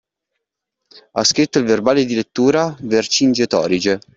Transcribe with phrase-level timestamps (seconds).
[1.11, 3.99] Ha scritto il verbale di lettura, Vercingetorige?